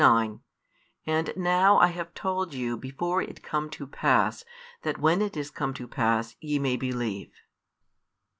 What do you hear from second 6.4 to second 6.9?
may